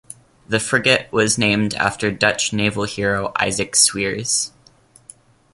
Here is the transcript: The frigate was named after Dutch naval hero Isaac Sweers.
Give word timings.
The 0.47 0.59
frigate 0.59 1.11
was 1.13 1.37
named 1.37 1.75
after 1.75 2.09
Dutch 2.09 2.53
naval 2.53 2.85
hero 2.85 3.31
Isaac 3.39 3.75
Sweers. 3.75 4.51